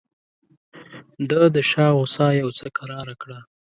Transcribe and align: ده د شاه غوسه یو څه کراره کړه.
ده 1.29 1.41
د 1.55 1.57
شاه 1.69 1.91
غوسه 1.97 2.25
یو 2.41 2.49
څه 2.59 2.67
کراره 2.77 3.13
کړه. 3.21 3.39